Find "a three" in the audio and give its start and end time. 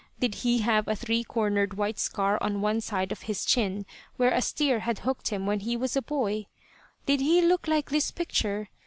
0.87-1.23